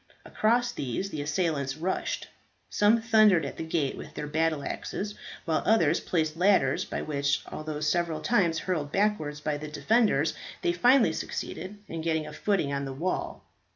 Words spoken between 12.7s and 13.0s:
on the